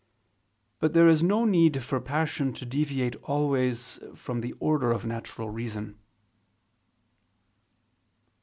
[0.79, 5.51] But there is no need for passion to deviate always from the order of natural
[5.51, 5.99] reason.